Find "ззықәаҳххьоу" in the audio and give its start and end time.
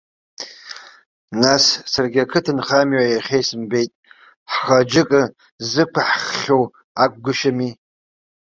5.63-6.63